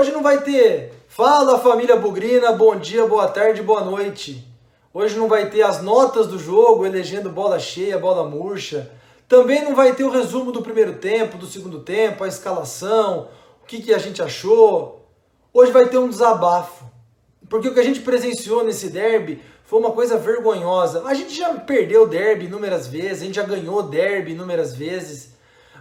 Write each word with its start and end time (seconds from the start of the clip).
Hoje 0.00 0.12
não 0.12 0.22
vai 0.22 0.42
ter 0.42 0.94
Fala 1.08 1.58
família 1.58 1.94
Bugrina, 1.94 2.52
bom 2.52 2.74
dia, 2.74 3.06
boa 3.06 3.28
tarde, 3.28 3.62
boa 3.62 3.84
noite. 3.84 4.42
Hoje 4.94 5.14
não 5.18 5.28
vai 5.28 5.50
ter 5.50 5.60
as 5.60 5.82
notas 5.82 6.26
do 6.26 6.38
jogo, 6.38 6.86
elegendo 6.86 7.28
bola 7.28 7.58
cheia, 7.58 7.98
bola 7.98 8.26
murcha. 8.26 8.90
Também 9.28 9.62
não 9.62 9.74
vai 9.74 9.94
ter 9.94 10.04
o 10.04 10.10
resumo 10.10 10.52
do 10.52 10.62
primeiro 10.62 10.94
tempo, 10.94 11.36
do 11.36 11.44
segundo 11.44 11.80
tempo, 11.80 12.24
a 12.24 12.28
escalação, 12.28 13.28
o 13.62 13.66
que, 13.66 13.82
que 13.82 13.92
a 13.92 13.98
gente 13.98 14.22
achou. 14.22 15.06
Hoje 15.52 15.70
vai 15.70 15.86
ter 15.86 15.98
um 15.98 16.08
desabafo. 16.08 16.86
Porque 17.46 17.68
o 17.68 17.74
que 17.74 17.80
a 17.80 17.84
gente 17.84 18.00
presenciou 18.00 18.64
nesse 18.64 18.88
derby 18.88 19.42
foi 19.64 19.80
uma 19.80 19.92
coisa 19.92 20.16
vergonhosa. 20.16 21.02
A 21.04 21.12
gente 21.12 21.36
já 21.36 21.52
perdeu 21.56 22.08
derby 22.08 22.46
inúmeras 22.46 22.86
vezes, 22.86 23.20
a 23.20 23.26
gente 23.26 23.36
já 23.36 23.44
ganhou 23.44 23.82
derby 23.82 24.32
inúmeras 24.32 24.74
vezes, 24.74 25.34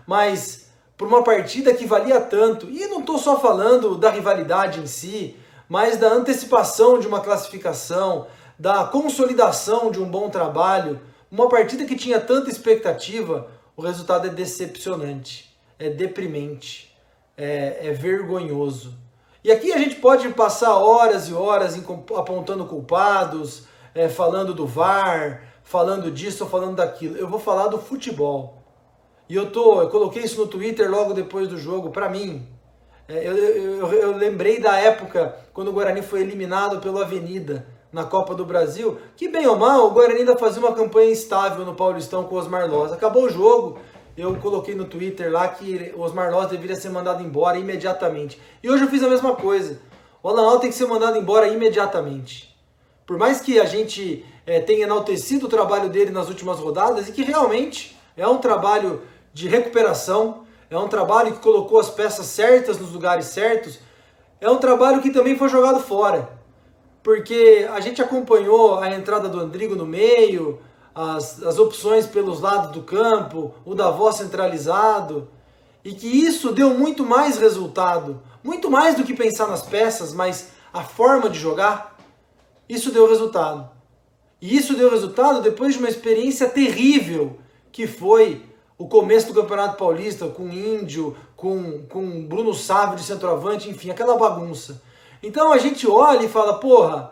mas 0.05 0.68
por 0.99 1.07
uma 1.07 1.23
partida 1.23 1.73
que 1.73 1.85
valia 1.85 2.19
tanto. 2.19 2.69
E 2.69 2.85
não 2.87 2.99
estou 2.99 3.17
só 3.17 3.39
falando 3.39 3.95
da 3.95 4.09
rivalidade 4.09 4.81
em 4.81 4.85
si, 4.85 5.33
mas 5.69 5.95
da 5.95 6.09
antecipação 6.09 6.99
de 6.99 7.07
uma 7.07 7.21
classificação, 7.21 8.27
da 8.59 8.83
consolidação 8.83 9.91
de 9.91 10.01
um 10.01 10.11
bom 10.11 10.29
trabalho. 10.29 10.99
Uma 11.31 11.47
partida 11.47 11.85
que 11.85 11.95
tinha 11.95 12.19
tanta 12.19 12.49
expectativa, 12.49 13.47
o 13.77 13.81
resultado 13.81 14.27
é 14.27 14.29
decepcionante, 14.29 15.57
é 15.79 15.89
deprimente, 15.89 16.93
é, 17.37 17.87
é 17.87 17.93
vergonhoso. 17.93 18.93
E 19.41 19.53
aqui 19.53 19.71
a 19.71 19.77
gente 19.77 19.95
pode 19.95 20.27
passar 20.33 20.75
horas 20.75 21.29
e 21.29 21.33
horas 21.33 21.81
apontando 22.17 22.65
culpados, 22.65 23.63
é, 23.95 24.09
falando 24.09 24.53
do 24.53 24.67
VAR, 24.67 25.43
falando 25.63 26.11
disso 26.11 26.43
ou 26.43 26.49
falando 26.49 26.75
daquilo. 26.75 27.15
Eu 27.15 27.29
vou 27.29 27.39
falar 27.39 27.67
do 27.67 27.77
futebol. 27.77 28.58
E 29.29 29.35
eu 29.35 29.51
tô, 29.51 29.81
eu 29.81 29.89
coloquei 29.89 30.23
isso 30.23 30.41
no 30.41 30.47
Twitter 30.47 30.89
logo 30.89 31.13
depois 31.13 31.47
do 31.47 31.55
jogo, 31.55 31.91
para 31.91 32.09
mim. 32.09 32.47
É, 33.07 33.27
eu, 33.27 33.37
eu, 33.37 33.93
eu, 33.93 34.17
lembrei 34.17 34.59
da 34.59 34.77
época 34.77 35.35
quando 35.53 35.67
o 35.67 35.71
Guarani 35.71 36.01
foi 36.01 36.21
eliminado 36.21 36.79
pelo 36.79 36.99
Avenida 36.99 37.67
na 37.93 38.03
Copa 38.03 38.35
do 38.35 38.45
Brasil, 38.45 38.99
que 39.15 39.27
bem 39.27 39.47
ou 39.47 39.55
mal, 39.55 39.87
o 39.87 39.91
Guarani 39.91 40.19
ainda 40.19 40.35
fazia 40.35 40.59
uma 40.59 40.73
campanha 40.73 41.11
instável 41.11 41.63
no 41.63 41.75
Paulistão 41.75 42.23
com 42.23 42.35
o 42.35 42.37
Osmar 42.39 42.69
Loz. 42.69 42.91
Acabou 42.91 43.25
o 43.25 43.29
jogo, 43.29 43.79
eu 44.17 44.35
coloquei 44.37 44.75
no 44.75 44.85
Twitter 44.85 45.31
lá 45.31 45.47
que 45.47 45.93
o 45.95 46.01
Osmar 46.01 46.31
Loz 46.31 46.49
deveria 46.49 46.75
ser 46.75 46.89
mandado 46.89 47.23
embora 47.23 47.57
imediatamente. 47.57 48.39
E 48.61 48.69
hoje 48.69 48.83
eu 48.83 48.89
fiz 48.89 49.03
a 49.03 49.09
mesma 49.09 49.35
coisa. 49.35 49.79
O 50.21 50.27
Alan 50.27 50.59
tem 50.59 50.69
que 50.69 50.75
ser 50.75 50.85
mandado 50.85 51.17
embora 51.17 51.47
imediatamente. 51.47 52.53
Por 53.05 53.17
mais 53.17 53.39
que 53.39 53.59
a 53.59 53.65
gente 53.65 54.25
é, 54.45 54.59
tenha 54.59 54.83
enaltecido 54.83 55.45
o 55.45 55.49
trabalho 55.49 55.87
dele 55.87 56.11
nas 56.11 56.27
últimas 56.27 56.59
rodadas 56.59 57.07
e 57.07 57.11
que 57.11 57.23
realmente 57.23 57.97
é 58.17 58.27
um 58.27 58.37
trabalho 58.37 59.01
de 59.33 59.47
recuperação, 59.47 60.43
é 60.69 60.77
um 60.77 60.87
trabalho 60.87 61.33
que 61.33 61.39
colocou 61.39 61.79
as 61.79 61.89
peças 61.89 62.27
certas 62.27 62.79
nos 62.79 62.91
lugares 62.91 63.25
certos, 63.27 63.79
é 64.39 64.49
um 64.49 64.57
trabalho 64.57 65.01
que 65.01 65.11
também 65.11 65.37
foi 65.37 65.49
jogado 65.49 65.79
fora. 65.79 66.29
Porque 67.01 67.67
a 67.71 67.79
gente 67.79 68.01
acompanhou 68.01 68.79
a 68.79 68.93
entrada 68.93 69.27
do 69.27 69.39
Andrigo 69.39 69.75
no 69.75 69.85
meio, 69.85 70.59
as, 70.93 71.41
as 71.43 71.57
opções 71.57 72.05
pelos 72.05 72.41
lados 72.41 72.71
do 72.71 72.83
campo, 72.83 73.53
o 73.65 73.73
Davó 73.73 74.11
centralizado, 74.11 75.27
e 75.83 75.93
que 75.93 76.07
isso 76.07 76.51
deu 76.51 76.71
muito 76.71 77.05
mais 77.05 77.37
resultado, 77.37 78.21
muito 78.43 78.69
mais 78.69 78.95
do 78.95 79.03
que 79.03 79.13
pensar 79.13 79.47
nas 79.47 79.61
peças, 79.61 80.13
mas 80.13 80.49
a 80.73 80.83
forma 80.83 81.29
de 81.29 81.39
jogar, 81.39 81.97
isso 82.67 82.91
deu 82.91 83.07
resultado. 83.07 83.69
E 84.41 84.55
isso 84.55 84.75
deu 84.75 84.89
resultado 84.89 85.41
depois 85.41 85.73
de 85.73 85.79
uma 85.79 85.89
experiência 85.89 86.47
terrível 86.49 87.37
que 87.71 87.87
foi 87.87 88.45
o 88.79 88.87
começo 88.87 89.27
do 89.27 89.33
Campeonato 89.33 89.75
Paulista 89.75 90.29
com 90.29 90.47
Índio, 90.47 91.15
com, 91.35 91.83
com 91.89 92.25
Bruno 92.25 92.53
Sávio 92.53 92.95
de 92.95 93.03
centroavante, 93.03 93.69
enfim, 93.69 93.89
aquela 93.89 94.17
bagunça. 94.17 94.81
Então 95.21 95.51
a 95.51 95.57
gente 95.57 95.85
olha 95.85 96.23
e 96.23 96.29
fala, 96.29 96.61
porra, 96.61 97.11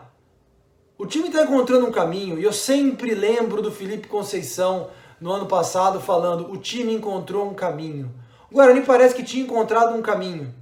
o 0.96 1.04
time 1.04 1.28
está 1.28 1.42
encontrando 1.42 1.84
um 1.84 1.92
caminho, 1.92 2.38
e 2.38 2.42
eu 2.42 2.54
sempre 2.54 3.14
lembro 3.14 3.60
do 3.60 3.70
Felipe 3.70 4.08
Conceição 4.08 4.88
no 5.20 5.30
ano 5.30 5.44
passado 5.44 6.00
falando, 6.00 6.50
o 6.50 6.56
time 6.56 6.94
encontrou 6.94 7.46
um 7.46 7.52
caminho. 7.52 8.10
O 8.50 8.54
Guarani 8.54 8.80
parece 8.80 9.14
que 9.14 9.22
tinha 9.22 9.44
encontrado 9.44 9.94
um 9.94 10.00
caminho 10.00 10.54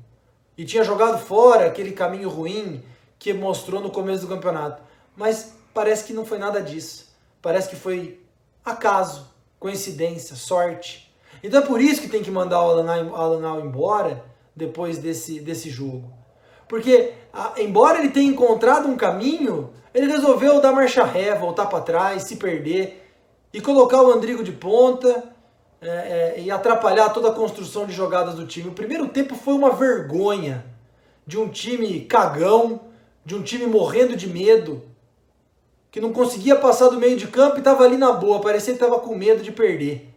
e 0.59 0.65
tinha 0.65 0.83
jogado 0.83 1.25
fora 1.25 1.67
aquele 1.67 1.93
caminho 1.93 2.29
ruim 2.29 2.83
que 3.17 3.33
mostrou 3.33 3.81
no 3.81 3.93
começo 3.93 4.27
do 4.27 4.35
campeonato. 4.35 4.83
Mas 5.17 5.55
parece 5.73 6.05
que 6.05 6.13
não 6.13 6.27
foi 6.27 6.39
nada 6.39 6.61
disso. 6.61 7.07
Parece 7.41 7.69
que 7.69 7.77
foi 7.77 8.21
acaso 8.65 9.36
coincidência, 9.67 10.37
sorte. 10.37 11.13
Então 11.43 11.61
é 11.61 11.67
por 11.67 11.81
isso 11.81 12.01
que 12.01 12.09
tem 12.09 12.23
que 12.23 12.31
mandar 12.31 12.63
o 12.63 12.71
Alan 12.71 13.49
Al 13.49 13.61
embora 13.61 14.25
depois 14.55 14.99
desse, 14.99 15.41
desse 15.41 15.69
jogo. 15.71 16.09
Porque, 16.69 17.15
a, 17.33 17.55
embora 17.59 17.99
ele 17.99 18.11
tenha 18.11 18.31
encontrado 18.31 18.87
um 18.87 18.97
caminho, 18.97 19.73
ele 19.93 20.07
resolveu 20.07 20.61
dar 20.61 20.73
marcha 20.73 21.03
ré, 21.03 21.35
voltar 21.35 21.67
para 21.67 21.81
trás, 21.81 22.23
se 22.23 22.37
perder 22.37 23.11
e 23.53 23.61
colocar 23.61 24.03
o 24.03 24.13
Andrigo 24.13 24.45
de 24.45 24.53
ponta 24.53 25.35
é, 25.81 25.89
é, 25.89 26.41
e 26.41 26.49
atrapalhar 26.49 27.09
toda 27.09 27.31
a 27.31 27.35
construção 27.35 27.87
de 27.87 27.93
jogadas 27.93 28.37
do 28.37 28.47
time. 28.47 28.69
O 28.69 28.73
primeiro 28.73 29.09
tempo 29.09 29.35
foi 29.35 29.55
uma 29.55 29.71
vergonha 29.71 30.65
de 31.27 31.37
um 31.37 31.49
time 31.49 32.03
cagão, 32.03 32.83
de 33.25 33.35
um 33.35 33.43
time 33.43 33.67
morrendo 33.67 34.15
de 34.15 34.29
medo, 34.29 34.85
que 35.97 36.01
não 36.03 36.13
conseguia 36.13 36.55
passar 36.57 36.91
do 36.91 37.01
meio 37.01 37.17
de 37.17 37.27
campo 37.27 37.57
e 37.57 37.61
estava 37.61 37.83
ali 37.83 37.97
na 37.97 38.13
boa, 38.13 38.39
parecia 38.39 38.75
que 38.75 38.85
estava 38.85 39.01
com 39.01 39.17
medo 39.17 39.43
de 39.43 39.51
perder. 39.51 40.15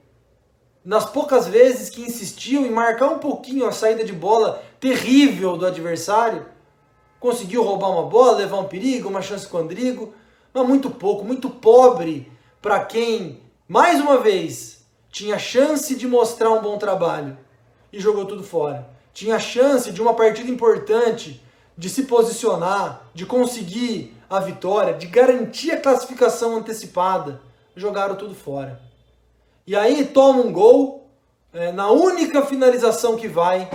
Nas 0.83 1.05
poucas 1.05 1.47
vezes 1.47 1.89
que 1.89 2.01
insistiu 2.01 2.65
em 2.65 2.69
marcar 2.69 3.07
um 3.07 3.17
pouquinho 3.17 3.65
a 3.65 3.71
saída 3.71 4.03
de 4.03 4.11
bola 4.11 4.61
terrível 4.77 5.55
do 5.55 5.65
adversário, 5.65 6.45
conseguiu 7.17 7.63
roubar 7.63 7.91
uma 7.91 8.03
bola, 8.03 8.39
levar 8.39 8.59
um 8.59 8.65
perigo, 8.65 9.07
uma 9.07 9.21
chance 9.21 9.47
com 9.47 9.55
o 9.55 9.61
Andrigo, 9.61 10.13
mas 10.53 10.67
muito 10.67 10.89
pouco, 10.89 11.23
muito 11.23 11.49
pobre 11.49 12.29
para 12.61 12.83
quem, 12.83 13.39
mais 13.65 14.01
uma 14.01 14.17
vez, 14.17 14.85
tinha 15.09 15.39
chance 15.39 15.95
de 15.95 16.05
mostrar 16.09 16.49
um 16.49 16.61
bom 16.61 16.77
trabalho 16.77 17.37
e 17.93 18.01
jogou 18.01 18.25
tudo 18.25 18.43
fora. 18.43 18.89
Tinha 19.13 19.39
chance 19.39 19.93
de 19.93 20.01
uma 20.01 20.13
partida 20.13 20.51
importante, 20.51 21.41
de 21.77 21.89
se 21.89 22.03
posicionar, 22.03 23.09
de 23.13 23.25
conseguir 23.25 24.18
a 24.29 24.39
vitória, 24.39 24.93
de 24.93 25.07
garantir 25.07 25.71
a 25.71 25.81
classificação 25.81 26.55
antecipada, 26.57 27.41
jogaram 27.75 28.15
tudo 28.15 28.35
fora. 28.35 28.79
E 29.65 29.75
aí 29.75 30.05
toma 30.05 30.41
um 30.41 30.51
gol 30.51 31.09
é, 31.51 31.71
na 31.71 31.89
única 31.89 32.45
finalização 32.45 33.15
que 33.15 33.27
vai 33.27 33.69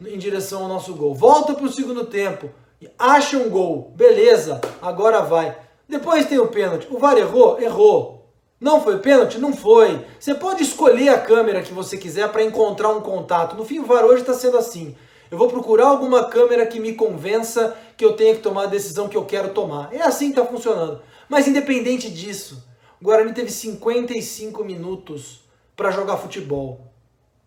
em 0.00 0.18
direção 0.18 0.62
ao 0.62 0.68
nosso 0.68 0.94
gol. 0.94 1.14
Volta 1.14 1.54
para 1.54 1.64
o 1.64 1.72
segundo 1.72 2.04
tempo, 2.06 2.50
acha 2.98 3.36
um 3.36 3.48
gol, 3.48 3.92
beleza, 3.94 4.60
agora 4.80 5.20
vai. 5.20 5.56
Depois 5.88 6.26
tem 6.26 6.38
o 6.38 6.46
pênalti. 6.46 6.86
O 6.90 6.98
VAR 6.98 7.18
errou? 7.18 7.60
Errou. 7.60 8.20
Não 8.60 8.80
foi 8.80 8.98
pênalti? 8.98 9.38
Não 9.38 9.52
foi. 9.52 10.04
Você 10.18 10.34
pode 10.34 10.62
escolher 10.62 11.08
a 11.08 11.18
câmera 11.18 11.62
que 11.62 11.72
você 11.72 11.96
quiser 11.96 12.30
para 12.30 12.44
encontrar 12.44 12.90
um 12.90 13.00
contato. 13.00 13.56
No 13.56 13.64
fim, 13.64 13.80
o 13.80 13.86
VAR 13.86 14.04
hoje 14.04 14.20
está 14.20 14.34
sendo 14.34 14.56
assim. 14.56 14.94
Eu 15.30 15.38
vou 15.38 15.48
procurar 15.48 15.86
alguma 15.86 16.24
câmera 16.28 16.66
que 16.66 16.80
me 16.80 16.94
convença 16.94 17.76
que 17.96 18.04
eu 18.04 18.14
tenha 18.14 18.34
que 18.34 18.42
tomar 18.42 18.64
a 18.64 18.66
decisão 18.66 19.08
que 19.08 19.16
eu 19.16 19.24
quero 19.24 19.54
tomar. 19.54 19.94
É 19.94 20.02
assim 20.02 20.32
que 20.32 20.38
está 20.40 20.50
funcionando. 20.50 21.00
Mas 21.28 21.46
independente 21.46 22.10
disso, 22.10 22.66
o 23.00 23.04
Guarani 23.04 23.32
teve 23.32 23.50
55 23.50 24.64
minutos 24.64 25.44
para 25.76 25.92
jogar 25.92 26.16
futebol 26.16 26.90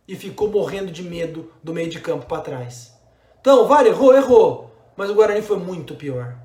e 0.08 0.16
ficou 0.16 0.50
morrendo 0.50 0.92
de 0.92 1.04
medo 1.04 1.52
do 1.62 1.74
meio 1.74 1.90
de 1.90 2.00
campo 2.00 2.26
para 2.26 2.42
trás. 2.42 2.94
Então, 3.42 3.68
vale, 3.68 3.90
errou, 3.90 4.16
errou. 4.16 4.72
Mas 4.96 5.10
o 5.10 5.16
Guarani 5.16 5.42
foi 5.42 5.58
muito 5.58 5.96
pior. 5.96 6.38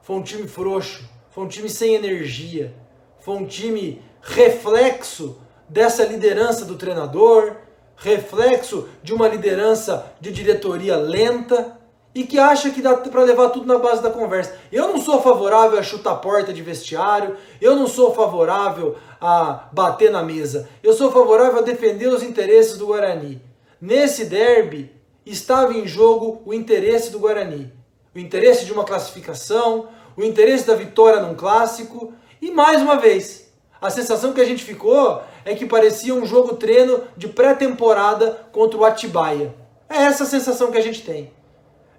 Foi 0.00 0.16
um 0.16 0.22
time 0.22 0.48
frouxo, 0.48 1.08
foi 1.30 1.44
um 1.44 1.48
time 1.48 1.68
sem 1.68 1.94
energia, 1.94 2.74
foi 3.18 3.34
um 3.34 3.44
time 3.44 4.02
reflexo 4.22 5.38
dessa 5.68 6.04
liderança 6.04 6.64
do 6.64 6.76
treinador, 6.76 7.56
reflexo 8.00 8.88
de 9.02 9.12
uma 9.12 9.28
liderança 9.28 10.12
de 10.20 10.32
diretoria 10.32 10.96
lenta 10.96 11.78
e 12.14 12.24
que 12.24 12.38
acha 12.38 12.70
que 12.70 12.82
dá 12.82 12.96
para 12.96 13.22
levar 13.22 13.50
tudo 13.50 13.66
na 13.66 13.78
base 13.78 14.02
da 14.02 14.10
conversa. 14.10 14.56
Eu 14.72 14.88
não 14.88 14.98
sou 14.98 15.22
favorável 15.22 15.78
a 15.78 15.82
chutar 15.82 16.16
porta 16.16 16.52
de 16.52 16.62
vestiário, 16.62 17.36
eu 17.60 17.76
não 17.76 17.86
sou 17.86 18.12
favorável 18.12 18.96
a 19.20 19.68
bater 19.72 20.10
na 20.10 20.22
mesa. 20.22 20.68
Eu 20.82 20.92
sou 20.92 21.12
favorável 21.12 21.60
a 21.60 21.62
defender 21.62 22.08
os 22.08 22.22
interesses 22.22 22.76
do 22.76 22.86
Guarani. 22.86 23.40
Nesse 23.80 24.24
derby 24.24 24.90
estava 25.24 25.72
em 25.74 25.86
jogo 25.86 26.42
o 26.44 26.52
interesse 26.52 27.10
do 27.10 27.20
Guarani, 27.20 27.72
o 28.14 28.18
interesse 28.18 28.64
de 28.64 28.72
uma 28.72 28.84
classificação, 28.84 29.88
o 30.16 30.24
interesse 30.24 30.66
da 30.66 30.74
vitória 30.74 31.20
num 31.20 31.34
clássico 31.34 32.12
e 32.42 32.50
mais 32.50 32.82
uma 32.82 32.96
vez, 32.96 33.52
a 33.80 33.90
sensação 33.90 34.32
que 34.32 34.40
a 34.40 34.44
gente 34.44 34.64
ficou 34.64 35.22
é 35.44 35.54
que 35.54 35.66
parecia 35.66 36.14
um 36.14 36.26
jogo 36.26 36.56
treino 36.56 37.02
de 37.16 37.28
pré-temporada 37.28 38.46
contra 38.52 38.78
o 38.78 38.84
Atibaia. 38.84 39.54
É 39.88 39.96
essa 40.04 40.24
a 40.24 40.26
sensação 40.26 40.70
que 40.70 40.78
a 40.78 40.82
gente 40.82 41.02
tem. 41.02 41.32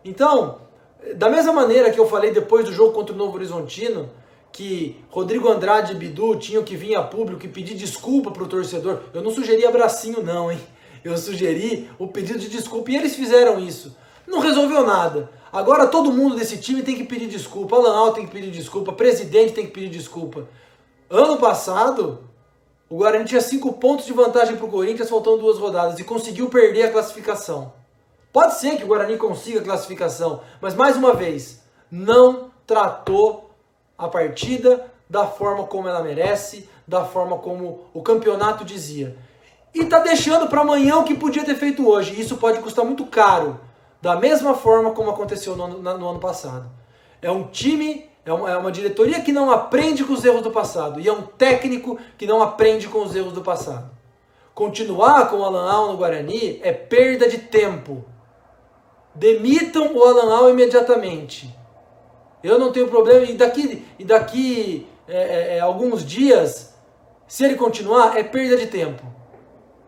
Então, 0.04 0.60
da 1.16 1.30
mesma 1.30 1.52
maneira 1.52 1.92
que 1.92 2.00
eu 2.00 2.08
falei 2.08 2.32
depois 2.32 2.66
do 2.66 2.74
jogo 2.74 2.94
contra 2.94 3.14
o 3.14 3.18
Novo 3.18 3.36
Horizontino, 3.36 4.10
que 4.52 4.98
Rodrigo 5.10 5.50
Andrade 5.50 5.94
e 5.94 5.96
Bidu 5.96 6.36
tinham 6.36 6.64
que 6.64 6.76
vir 6.76 6.96
a 6.96 7.04
público 7.04 7.46
e 7.46 7.50
pedir 7.50 7.76
desculpa 7.76 8.32
para 8.32 8.44
o 8.44 8.48
torcedor, 8.48 9.00
eu 9.14 9.22
não 9.22 9.32
sugeri 9.32 9.66
abracinho 9.66 10.22
não, 10.22 10.52
hein? 10.52 10.60
Eu 11.04 11.18
sugeri 11.18 11.90
o 11.98 12.08
pedido 12.08 12.38
de 12.38 12.50
desculpa 12.50 12.92
e 12.92 12.96
eles 12.96 13.16
fizeram 13.16 13.60
isso. 13.60 13.96
Não 14.28 14.40
resolveu 14.40 14.86
nada. 14.86 15.30
Agora 15.52 15.88
todo 15.88 16.12
mundo 16.12 16.36
desse 16.36 16.58
time 16.58 16.84
tem 16.84 16.96
que 16.96 17.04
pedir 17.04 17.28
desculpa. 17.28 17.76
Alan 17.76 17.98
Al 17.98 18.14
tem 18.14 18.26
que 18.26 18.32
pedir 18.32 18.52
desculpa. 18.52 18.94
Presidente 18.94 19.54
tem 19.54 19.66
que 19.66 19.72
pedir 19.72 19.90
desculpa. 19.90 20.48
Ano 21.10 21.38
passado, 21.38 22.20
o 22.92 22.98
Guarani 22.98 23.24
tinha 23.24 23.40
cinco 23.40 23.72
pontos 23.72 24.06
de 24.06 24.12
vantagem 24.12 24.58
para 24.58 24.66
o 24.66 24.70
Corinthians, 24.70 25.10
faltando 25.10 25.38
duas 25.38 25.58
rodadas, 25.58 25.98
e 25.98 26.04
conseguiu 26.04 26.50
perder 26.50 26.84
a 26.84 26.92
classificação. 26.92 27.72
Pode 28.34 28.56
ser 28.56 28.76
que 28.76 28.84
o 28.84 28.88
Guarani 28.88 29.16
consiga 29.16 29.62
a 29.62 29.64
classificação, 29.64 30.42
mas 30.60 30.76
mais 30.76 30.98
uma 30.98 31.14
vez, 31.14 31.62
não 31.90 32.52
tratou 32.68 33.50
a 33.98 34.10
partida 34.10 34.92
da 35.10 35.26
forma 35.26 35.64
como 35.68 35.88
ela 35.88 36.04
merece, 36.04 36.70
da 36.86 37.06
forma 37.06 37.38
como 37.38 37.86
o 37.94 38.02
campeonato 38.02 38.66
dizia. 38.66 39.16
E 39.74 39.86
tá 39.86 40.00
deixando 40.00 40.50
para 40.50 40.60
amanhã 40.60 40.98
o 40.98 41.06
que 41.06 41.16
podia 41.16 41.46
ter 41.46 41.56
feito 41.56 41.88
hoje. 41.88 42.20
Isso 42.20 42.36
pode 42.36 42.60
custar 42.60 42.84
muito 42.84 43.06
caro, 43.06 43.58
da 44.02 44.18
mesma 44.18 44.54
forma 44.54 44.92
como 44.92 45.12
aconteceu 45.12 45.56
no 45.56 45.64
ano, 45.64 45.78
no 45.78 46.10
ano 46.10 46.20
passado. 46.20 46.70
É 47.22 47.32
um 47.32 47.48
time, 47.48 48.11
é 48.26 48.32
uma, 48.32 48.52
é 48.52 48.58
uma 48.58 48.72
diretoria 48.72 49.22
que 49.22 49.32
não 49.32 49.52
aprende 49.52 50.04
com 50.04 50.14
os 50.14 50.24
erros 50.24 50.42
do 50.42 50.52
passado. 50.52 51.00
E 51.00 51.08
é 51.08 51.14
um 51.14 51.24
técnico 51.24 52.00
que 52.18 52.28
não 52.28 52.42
aprende 52.42 52.88
com 52.88 53.04
os 53.04 53.16
erros 53.16 53.34
do 53.34 53.42
passado. 53.42 53.90
Continuar 54.54 55.30
com 55.30 55.38
o 55.38 55.44
Alan 55.44 55.72
Al 55.72 55.88
no 55.88 55.98
Guarani 55.98 56.60
é 56.62 56.72
perda 56.72 57.28
de 57.28 57.40
tempo. 57.40 58.06
Demitam 59.16 59.96
o 59.96 60.04
Alan 60.04 60.34
Al 60.36 60.50
imediatamente. 60.50 61.54
Eu 62.44 62.60
não 62.60 62.72
tenho 62.72 62.88
problema. 62.88 63.26
E 63.26 63.34
daqui, 63.34 63.86
e 63.98 64.06
daqui 64.06 64.88
é, 65.08 65.18
é, 65.18 65.58
é, 65.58 65.60
alguns 65.60 66.06
dias, 66.06 66.76
se 67.28 67.44
ele 67.44 67.56
continuar, 67.56 68.18
é 68.18 68.24
perda 68.24 68.56
de 68.56 68.68
tempo. 68.68 69.04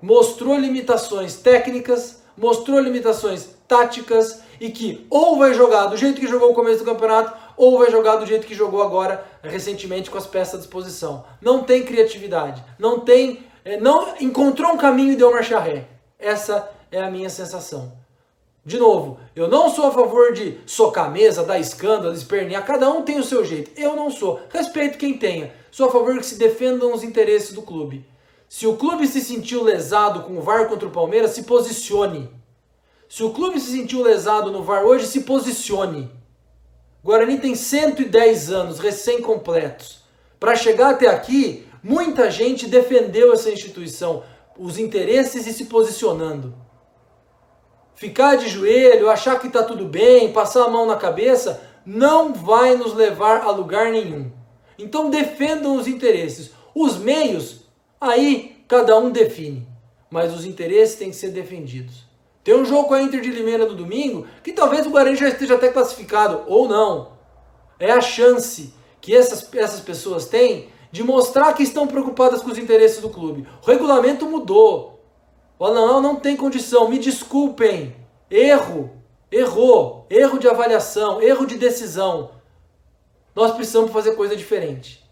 Mostrou 0.02 0.58
limitações 0.58 1.36
técnicas, 1.36 2.24
mostrou 2.36 2.80
limitações 2.80 3.50
táticas 3.68 4.42
e 4.60 4.70
que 4.70 5.06
ou 5.10 5.38
vai 5.38 5.54
jogar 5.54 5.88
do 5.88 5.98
jeito 5.98 6.20
que 6.20 6.28
jogou 6.28 6.50
no 6.50 6.56
começo 6.56 6.80
do 6.80 6.92
campeonato 6.92 7.43
ou 7.58 7.80
vai 7.80 7.92
jogar 7.92 8.18
do 8.18 8.26
jeito 8.26 8.48
que 8.48 8.56
jogou 8.56 8.82
agora 8.82 9.26
recentemente 9.42 10.10
com 10.10 10.18
as 10.18 10.28
peças 10.28 10.56
à 10.56 10.58
disposição. 10.58 11.26
Não 11.42 11.64
tem 11.64 11.84
criatividade, 11.84 12.64
não 12.78 13.00
tem, 13.00 13.46
é, 13.64 13.78
não 13.78 14.16
encontrou 14.20 14.72
um 14.72 14.78
caminho 14.78 15.14
e 15.14 15.16
deu 15.16 15.32
marcha 15.32 15.60
ré. 15.60 15.88
Essa 16.20 16.70
é 16.92 17.02
a 17.02 17.12
minha 17.12 17.30
sensação. 17.30 17.92
De 18.66 18.80
novo, 18.80 19.20
eu 19.36 19.50
não 19.50 19.70
sou 19.70 19.88
a 19.88 19.92
favor 19.92 20.32
de 20.32 20.58
socar 20.66 21.08
a 21.08 21.10
mesa, 21.10 21.44
dar 21.44 21.60
escândalo, 21.60 22.14
espernear. 22.14 22.66
Cada 22.66 22.90
um 22.90 23.02
tem 23.02 23.20
o 23.20 23.24
seu 23.24 23.44
jeito. 23.44 23.72
Eu 23.76 23.94
não 23.94 24.10
sou. 24.10 24.40
Respeito 24.50 24.98
quem 24.98 25.18
tenha. 25.18 25.54
Sou 25.70 25.90
a 25.90 25.92
favor 25.92 26.18
que 26.18 26.26
se 26.26 26.36
defendam 26.36 26.94
os 26.94 27.04
interesses 27.04 27.52
do 27.52 27.62
clube. 27.62 28.06
Se 28.48 28.66
o 28.66 28.78
clube 28.78 29.06
se 29.06 29.20
sentiu 29.20 29.64
lesado 29.64 30.22
com 30.22 30.38
o 30.38 30.42
VAR 30.42 30.70
contra 30.70 30.88
o 30.88 30.92
Palmeiras, 30.92 31.32
se 31.32 31.44
posicione. 31.44 32.30
Se 33.10 33.22
o 33.22 33.32
clube 33.32 33.60
se 33.60 33.72
sentiu 33.72 34.02
lesado 34.02 34.50
no 34.50 34.64
VAR 34.64 34.86
hoje, 34.86 35.08
se 35.08 35.22
posicione. 35.22 36.10
Guarani 37.04 37.38
tem 37.38 37.56
110 37.56 38.52
anos 38.52 38.80
recém-completos. 38.80 40.04
Para 40.40 40.56
chegar 40.56 40.92
até 40.92 41.08
aqui, 41.08 41.68
muita 41.84 42.32
gente 42.32 42.68
defendeu 42.68 43.34
essa 43.34 43.52
instituição, 43.52 44.24
os 44.58 44.78
interesses 44.78 45.46
e 45.46 45.54
se 45.54 45.66
posicionando 45.66 46.64
ficar 48.04 48.36
de 48.36 48.50
joelho, 48.50 49.10
achar 49.10 49.40
que 49.40 49.48
está 49.48 49.64
tudo 49.64 49.86
bem, 49.86 50.34
passar 50.34 50.66
a 50.66 50.70
mão 50.70 50.86
na 50.86 50.98
cabeça, 50.98 51.62
não 51.86 52.34
vai 52.34 52.76
nos 52.76 52.94
levar 52.94 53.42
a 53.42 53.52
lugar 53.52 53.94
nenhum. 53.94 54.30
Então 54.78 55.10
defendam 55.10 55.78
os 55.78 55.88
interesses. 55.88 56.52
Os 56.76 56.98
meios, 56.98 57.62
aí 58.02 58.64
cada 58.68 58.98
um 58.98 59.10
define. 59.10 59.66
Mas 60.10 60.34
os 60.34 60.44
interesses 60.44 60.98
têm 60.98 61.12
que 61.12 61.16
ser 61.16 61.30
defendidos. 61.30 62.06
Tem 62.44 62.56
um 62.56 62.66
jogo 62.66 62.90
com 62.90 62.94
a 62.94 63.02
Inter 63.02 63.22
de 63.22 63.32
Limeira 63.32 63.66
no 63.66 63.76
domingo 63.76 64.28
que 64.44 64.52
talvez 64.52 64.86
o 64.86 64.90
Guarani 64.90 65.16
já 65.16 65.30
esteja 65.30 65.56
até 65.56 65.70
classificado, 65.70 66.44
ou 66.48 66.68
não. 66.68 67.14
É 67.80 67.92
a 67.92 68.02
chance 68.02 68.74
que 69.00 69.16
essas, 69.16 69.48
essas 69.54 69.80
pessoas 69.80 70.26
têm 70.26 70.70
de 70.92 71.04
mostrar 71.04 71.54
que 71.54 71.64
estão 71.64 71.88
preocupadas 71.88 72.42
com 72.42 72.52
os 72.52 72.58
interesses 72.58 73.02
do 73.02 73.10
clube. 73.10 73.48
O 73.62 73.66
regulamento 73.66 74.26
mudou. 74.26 75.04
O 75.58 75.66
Alan 75.66 76.02
não 76.02 76.18
tem 76.18 76.36
condição, 76.36 76.90
me 76.90 77.00
desculpem. 77.00 77.96
Erro, 78.30 78.92
errou, 79.32 80.06
erro 80.10 80.38
de 80.38 80.48
avaliação, 80.48 81.22
erro 81.22 81.46
de 81.46 81.58
decisão. 81.58 82.32
Nós 83.36 83.52
precisamos 83.54 83.92
fazer 83.92 84.16
coisa 84.16 84.36
diferente. 84.36 85.04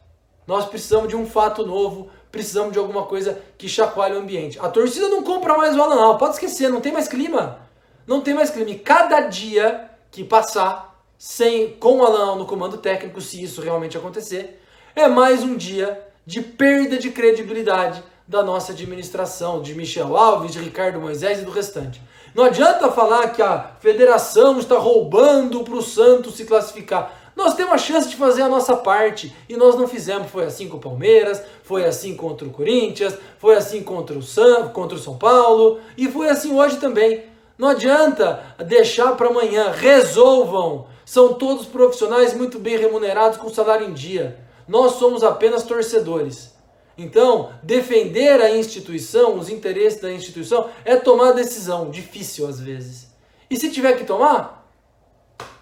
Nós 0.46 0.66
precisamos 0.66 1.08
de 1.08 1.16
um 1.16 1.26
fato 1.26 1.66
novo, 1.66 2.10
precisamos 2.32 2.72
de 2.72 2.80
alguma 2.80 3.04
coisa 3.04 3.42
que 3.58 3.68
chacoalhe 3.68 4.16
o 4.16 4.20
ambiente. 4.20 4.60
A 4.60 4.70
torcida 4.70 5.10
não 5.10 5.24
compra 5.24 5.58
mais 5.58 5.76
o 5.76 5.82
Alan 5.82 6.18
pode 6.18 6.36
esquecer, 6.36 6.70
não 6.70 6.82
tem 6.82 6.92
mais 6.92 7.08
clima. 7.08 7.60
Não 8.08 8.22
tem 8.22 8.34
mais 8.34 8.50
clima. 8.50 8.70
E 8.70 8.80
cada 8.80 9.22
dia 9.22 9.90
que 10.10 10.24
passar 10.24 11.04
sem 11.18 11.74
com 11.74 12.00
o 12.00 12.04
Alan 12.04 12.36
no 12.36 12.46
comando 12.46 12.78
técnico, 12.78 13.22
se 13.22 13.44
isso 13.44 13.62
realmente 13.62 13.98
acontecer, 13.98 14.62
é 14.96 15.08
mais 15.08 15.44
um 15.44 15.56
dia 15.56 16.08
de 16.26 16.42
perda 16.42 16.98
de 16.98 17.12
credibilidade 17.12 18.04
da 18.28 18.42
nossa 18.42 18.72
administração, 18.72 19.62
de 19.62 19.76
Michel 19.76 20.16
Alves, 20.16 20.54
de 20.54 20.60
Ricardo 20.60 21.00
Moisés 21.00 21.42
e 21.42 21.46
do 21.46 21.52
restante. 21.52 22.02
Não 22.34 22.46
adianta 22.46 22.92
falar 22.92 23.30
que 23.30 23.42
a 23.42 23.72
federação 23.80 24.58
está 24.58 24.78
roubando 24.78 25.64
para 25.64 25.76
o 25.76 25.82
Santos 25.82 26.36
se 26.36 26.46
classificar. 26.46 27.21
Nós 27.36 27.54
temos 27.54 27.74
a 27.74 27.78
chance 27.78 28.10
de 28.10 28.16
fazer 28.16 28.42
a 28.42 28.50
nossa 28.50 28.76
parte 28.76 29.34
e 29.48 29.56
nós 29.56 29.76
não 29.76 29.88
fizemos. 29.88 30.30
Foi 30.30 30.46
assim 30.46 30.68
com 30.68 30.78
o 30.78 30.82
Palmeiras, 30.82 31.42
foi 31.64 31.86
assim 31.86 32.16
contra 32.16 32.48
o 32.48 32.52
Corinthians, 32.52 33.16
foi 33.38 33.56
assim 33.56 33.82
contra 33.84 34.18
o, 34.18 34.22
San, 34.22 34.70
contra 34.70 34.98
o 34.98 35.02
São 35.02 35.18
Paulo 35.18 35.80
e 35.98 36.08
foi 36.10 36.30
assim 36.30 36.54
hoje 36.54 36.78
também. 36.78 37.24
Não 37.58 37.70
adianta 37.70 38.56
deixar 38.66 39.16
para 39.16 39.30
amanhã. 39.30 39.72
Resolvam. 39.72 40.88
São 41.06 41.34
todos 41.34 41.66
profissionais 41.66 42.34
muito 42.34 42.60
bem 42.60 42.78
remunerados 42.78 43.38
com 43.38 43.54
salário 43.54 43.88
em 43.88 43.94
dia. 43.94 44.40
Nós 44.68 44.94
somos 44.94 45.24
apenas 45.24 45.64
torcedores. 45.64 46.52
Então, 46.98 47.52
defender 47.64 48.42
a 48.42 48.56
instituição, 48.56 49.38
os 49.38 49.50
interesses 49.50 50.00
da 50.00 50.12
instituição, 50.12 50.70
é 50.86 50.96
tomar 50.96 51.32
decisão, 51.32 51.90
difícil 51.90 52.48
às 52.48 52.60
vezes. 52.60 53.08
E 53.50 53.58
se 53.58 53.72
tiver 53.72 53.94
que 53.94 54.06
tomar, 54.06 54.70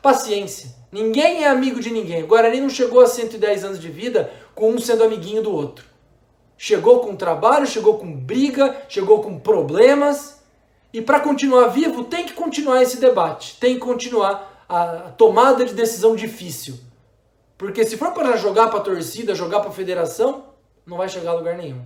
paciência. 0.01 0.78
Ninguém 0.91 1.43
é 1.43 1.47
amigo 1.47 1.79
de 1.79 1.91
ninguém. 1.91 2.23
O 2.23 2.27
Guarani 2.27 2.61
não 2.61 2.69
chegou 2.69 3.01
a 3.01 3.07
110 3.07 3.63
anos 3.63 3.79
de 3.79 3.89
vida 3.89 4.31
com 4.55 4.71
um 4.71 4.79
sendo 4.79 5.03
amiguinho 5.03 5.43
do 5.43 5.53
outro. 5.53 5.85
Chegou 6.57 6.99
com 6.99 7.15
trabalho, 7.15 7.65
chegou 7.65 7.97
com 7.97 8.11
briga, 8.11 8.75
chegou 8.89 9.21
com 9.21 9.39
problemas. 9.39 10.41
E 10.91 11.01
para 11.01 11.19
continuar 11.19 11.67
vivo, 11.67 12.03
tem 12.03 12.25
que 12.25 12.33
continuar 12.33 12.81
esse 12.81 12.97
debate, 12.97 13.57
tem 13.59 13.75
que 13.75 13.79
continuar 13.79 14.65
a 14.67 15.11
tomada 15.17 15.63
de 15.63 15.73
decisão 15.73 16.15
difícil. 16.15 16.79
Porque 17.57 17.85
se 17.85 17.97
for 17.97 18.11
para 18.11 18.37
jogar 18.37 18.69
para 18.69 18.79
a 18.79 18.83
torcida, 18.83 19.35
jogar 19.35 19.59
para 19.59 19.69
a 19.69 19.73
federação, 19.73 20.45
não 20.85 20.97
vai 20.97 21.07
chegar 21.07 21.31
a 21.31 21.35
lugar 21.35 21.55
nenhum. 21.55 21.81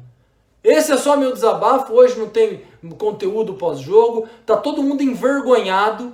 Esse 0.63 0.93
é 0.93 0.97
só 0.97 1.17
meu 1.17 1.33
desabafo. 1.33 1.93
Hoje 1.93 2.17
não 2.17 2.29
tem 2.29 2.63
conteúdo 2.97 3.55
pós-jogo. 3.55 4.29
Tá 4.45 4.55
todo 4.55 4.81
mundo 4.81 5.03
envergonhado. 5.03 6.13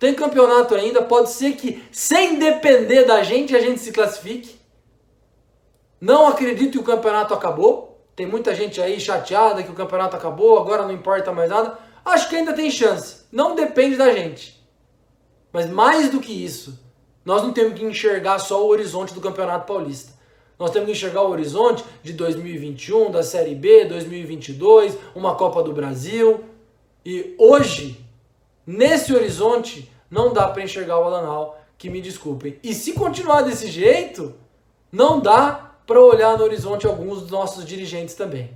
Tem 0.00 0.14
campeonato 0.14 0.74
ainda. 0.74 1.02
Pode 1.02 1.30
ser 1.30 1.52
que, 1.52 1.84
sem 1.92 2.38
depender 2.38 3.04
da 3.04 3.22
gente, 3.22 3.54
a 3.54 3.60
gente 3.60 3.80
se 3.80 3.92
classifique. 3.92 4.58
Não 6.00 6.26
acredito 6.26 6.72
que 6.72 6.78
o 6.78 6.82
campeonato 6.82 7.34
acabou. 7.34 8.02
Tem 8.16 8.24
muita 8.26 8.54
gente 8.54 8.80
aí 8.80 8.98
chateada 8.98 9.62
que 9.62 9.70
o 9.70 9.74
campeonato 9.74 10.16
acabou, 10.16 10.58
agora 10.58 10.82
não 10.82 10.92
importa 10.92 11.32
mais 11.32 11.50
nada. 11.50 11.78
Acho 12.02 12.30
que 12.30 12.36
ainda 12.36 12.54
tem 12.54 12.70
chance. 12.70 13.26
Não 13.30 13.54
depende 13.54 13.96
da 13.96 14.10
gente. 14.10 14.58
Mas 15.52 15.68
mais 15.68 16.08
do 16.08 16.18
que 16.18 16.32
isso, 16.32 16.78
nós 17.22 17.42
não 17.42 17.52
temos 17.52 17.78
que 17.78 17.84
enxergar 17.84 18.38
só 18.38 18.64
o 18.64 18.68
horizonte 18.68 19.12
do 19.12 19.20
Campeonato 19.20 19.66
Paulista. 19.66 20.12
Nós 20.58 20.70
temos 20.70 20.86
que 20.86 20.92
enxergar 20.92 21.22
o 21.22 21.30
horizonte 21.30 21.84
de 22.02 22.14
2021, 22.14 23.10
da 23.10 23.22
Série 23.22 23.54
B, 23.54 23.84
2022, 23.84 24.96
uma 25.14 25.34
Copa 25.34 25.62
do 25.62 25.72
Brasil. 25.72 26.44
E 27.04 27.34
hoje, 27.38 28.02
nesse 28.70 29.12
horizonte, 29.14 29.90
não 30.10 30.32
dá 30.32 30.48
para 30.48 30.62
enxergar 30.62 30.98
o 30.98 31.04
Alanal, 31.04 31.60
que 31.76 31.90
me 31.90 32.00
desculpem. 32.00 32.58
E 32.62 32.72
se 32.72 32.92
continuar 32.92 33.42
desse 33.42 33.68
jeito, 33.68 34.34
não 34.92 35.18
dá 35.18 35.72
para 35.86 36.00
olhar 36.00 36.38
no 36.38 36.44
horizonte 36.44 36.86
alguns 36.86 37.22
dos 37.22 37.30
nossos 37.30 37.64
dirigentes 37.64 38.14
também. 38.14 38.52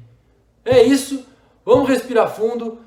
É 0.64 0.83
isso, 0.83 1.25
vamos 1.64 1.88
respirar 1.88 2.30
fundo. 2.30 2.78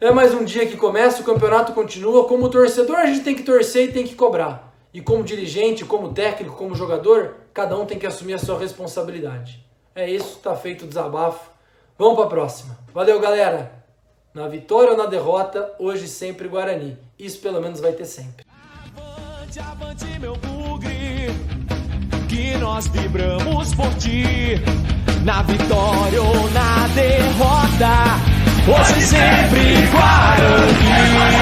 É 0.00 0.10
mais 0.10 0.34
um 0.34 0.44
dia 0.44 0.66
que 0.66 0.76
começa, 0.76 1.22
o 1.22 1.24
campeonato 1.24 1.72
continua. 1.72 2.26
Como 2.26 2.48
torcedor, 2.48 2.96
a 2.96 3.06
gente 3.06 3.24
tem 3.24 3.34
que 3.34 3.44
torcer 3.44 3.88
e 3.88 3.92
tem 3.92 4.04
que 4.04 4.14
cobrar. 4.14 4.74
E 4.92 5.00
como 5.00 5.24
dirigente, 5.24 5.84
como 5.84 6.12
técnico, 6.12 6.56
como 6.56 6.74
jogador, 6.74 7.36
cada 7.54 7.78
um 7.78 7.86
tem 7.86 7.98
que 7.98 8.06
assumir 8.06 8.34
a 8.34 8.38
sua 8.38 8.58
responsabilidade. 8.58 9.64
É 9.94 10.10
isso, 10.10 10.38
tá 10.40 10.54
feito 10.54 10.84
o 10.84 10.88
desabafo. 10.88 11.50
Vamos 11.96 12.16
para 12.16 12.24
a 12.24 12.28
próxima. 12.28 12.78
Valeu, 12.92 13.20
galera! 13.20 13.81
Na 14.34 14.48
vitória 14.48 14.92
ou 14.92 14.96
na 14.96 15.04
derrota, 15.04 15.74
hoje 15.78 16.08
sempre 16.08 16.48
Guarani. 16.48 16.96
Isso 17.18 17.38
pelo 17.40 17.60
menos 17.60 17.80
vai 17.80 17.92
ter 17.92 18.06
sempre. 18.06 18.46
Avante, 18.96 19.60
avante, 19.60 20.18
meu 20.18 20.34
bugre, 20.36 21.28
que 22.30 22.56
nós 22.56 22.86
vibramos 22.88 23.74
por 23.74 23.94
ti. 23.96 24.54
Na 25.22 25.42
vitória 25.42 26.22
ou 26.22 26.50
na 26.50 26.88
derrota, 26.94 28.16
hoje 28.66 29.02
sempre 29.02 29.86
Guarani. 29.92 31.41